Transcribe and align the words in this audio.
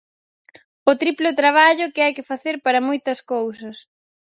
O 0.91 0.93
triplo 1.01 1.37
traballo 1.41 1.91
que 1.93 2.03
hai 2.03 2.13
que 2.17 2.27
facer 2.31 2.55
para 2.65 2.85
moitas 2.87 3.19
cousas. 3.33 3.77